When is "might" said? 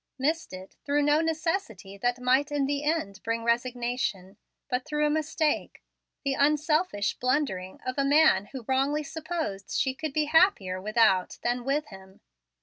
2.19-2.51